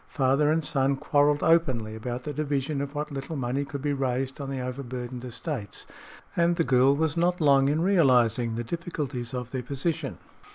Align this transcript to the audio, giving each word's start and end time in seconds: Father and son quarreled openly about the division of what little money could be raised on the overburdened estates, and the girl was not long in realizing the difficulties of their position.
Father 0.09 0.51
and 0.51 0.65
son 0.65 0.95
quarreled 0.95 1.43
openly 1.43 1.93
about 1.95 2.23
the 2.23 2.33
division 2.33 2.81
of 2.81 2.95
what 2.95 3.11
little 3.11 3.35
money 3.35 3.63
could 3.63 3.83
be 3.83 3.93
raised 3.93 4.41
on 4.41 4.49
the 4.49 4.59
overburdened 4.59 5.23
estates, 5.23 5.85
and 6.35 6.55
the 6.55 6.63
girl 6.63 6.95
was 6.95 7.15
not 7.15 7.39
long 7.39 7.69
in 7.69 7.83
realizing 7.83 8.55
the 8.55 8.63
difficulties 8.63 9.31
of 9.31 9.51
their 9.51 9.61
position. 9.61 10.17